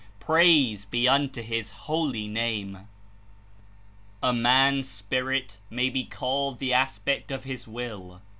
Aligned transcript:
"Praise 0.19 0.83
be 0.83 1.07
unto 1.07 1.43
His 1.43 1.71
Holy 1.85 2.27
Name!" 2.27 2.87
A 4.23 4.33
man's 4.33 4.89
spirit 4.89 5.59
may 5.69 5.91
be 5.91 6.05
called 6.05 6.57
the 6.57 6.73
aspect 6.73 7.29
of 7.29 7.43
his 7.43 7.67
will. 7.67 8.19